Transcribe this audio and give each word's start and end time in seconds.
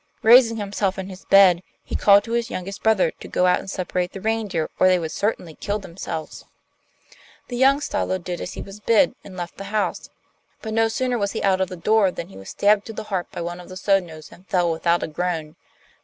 Raising 0.23 0.57
himself 0.57 0.97
in 0.97 1.09
his 1.09 1.25
bed, 1.25 1.61
he 1.83 1.95
called 1.95 2.23
to 2.23 2.31
his 2.31 2.49
youngest 2.49 2.81
brother 2.81 3.11
to 3.11 3.27
go 3.27 3.45
out 3.45 3.59
and 3.59 3.69
separate 3.69 4.13
the 4.13 4.19
reindeer 4.19 4.67
or 4.79 4.87
they 4.87 4.97
would 4.97 5.11
certainly 5.11 5.53
kill 5.53 5.77
themselves. 5.77 6.43
The 7.49 7.55
young 7.55 7.79
Stalo 7.81 8.17
did 8.17 8.41
as 8.41 8.53
he 8.53 8.63
was 8.63 8.79
bid, 8.79 9.13
and 9.23 9.37
left 9.37 9.57
the 9.57 9.65
house; 9.65 10.09
but 10.59 10.73
no 10.73 10.87
sooner 10.87 11.19
was 11.19 11.33
he 11.33 11.43
out 11.43 11.61
of 11.61 11.69
the 11.69 11.77
door 11.77 12.09
than 12.09 12.29
he 12.29 12.35
was 12.37 12.49
stabbed 12.49 12.87
to 12.87 12.93
the 12.93 13.03
heart 13.13 13.29
by 13.31 13.41
one 13.41 13.59
of 13.59 13.69
the 13.69 13.77
Sodnos, 13.77 14.31
and 14.31 14.47
fell 14.47 14.71
without 14.71 15.03
a 15.03 15.07
groan. 15.07 15.55